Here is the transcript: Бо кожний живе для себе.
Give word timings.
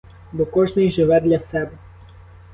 Бо 0.33 0.45
кожний 0.45 0.91
живе 0.91 1.21
для 1.21 1.39
себе. 1.39 1.77